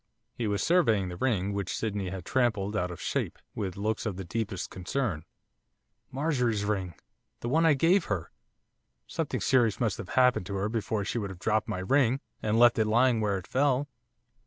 He 0.33 0.47
was 0.47 0.63
surveying 0.63 1.09
the 1.09 1.15
ring, 1.15 1.53
which 1.53 1.77
Sydney 1.77 2.09
had 2.09 2.25
trampled 2.25 2.75
out 2.75 2.89
of 2.89 2.99
shape, 2.99 3.37
with 3.53 3.77
looks 3.77 4.07
of 4.07 4.17
the 4.17 4.23
deepest 4.25 4.71
concern. 4.71 5.25
'Marjorie's 6.09 6.65
ring! 6.65 6.95
The 7.41 7.49
one 7.49 7.67
I 7.67 7.75
gave 7.75 8.05
her! 8.05 8.31
Something 9.05 9.41
serious 9.41 9.79
must 9.79 9.99
have 9.99 10.09
happened 10.09 10.47
to 10.47 10.55
her 10.55 10.69
before 10.69 11.05
she 11.05 11.19
would 11.19 11.29
have 11.29 11.37
dropped 11.37 11.67
my 11.67 11.77
ring, 11.77 12.19
and 12.41 12.57
left 12.57 12.79
it 12.79 12.87
lying 12.87 13.21
where 13.21 13.37
it 13.37 13.45
fell. 13.45 13.87